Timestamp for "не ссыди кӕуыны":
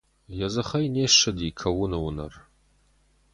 0.95-1.97